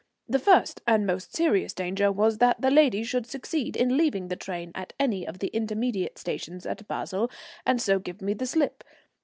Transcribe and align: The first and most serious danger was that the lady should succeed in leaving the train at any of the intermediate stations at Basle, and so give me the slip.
The 0.27 0.39
first 0.39 0.81
and 0.87 1.05
most 1.05 1.35
serious 1.35 1.73
danger 1.73 2.11
was 2.11 2.39
that 2.39 2.59
the 2.59 2.71
lady 2.71 3.03
should 3.03 3.27
succeed 3.27 3.77
in 3.77 3.97
leaving 3.97 4.29
the 4.29 4.35
train 4.35 4.71
at 4.73 4.93
any 4.99 5.27
of 5.27 5.37
the 5.37 5.49
intermediate 5.49 6.17
stations 6.17 6.65
at 6.65 6.87
Basle, 6.87 7.29
and 7.67 7.79
so 7.79 7.99
give 7.99 8.19
me 8.19 8.33
the 8.33 8.47
slip. 8.47 8.83